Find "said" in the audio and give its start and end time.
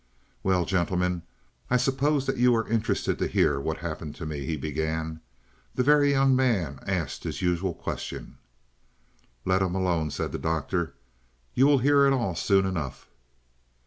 10.09-10.31